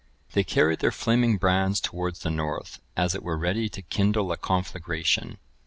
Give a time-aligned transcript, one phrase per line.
[0.33, 4.37] They carried their flaming brands towards the north, as it were ready to kindle a
[4.37, 5.37] conflagration.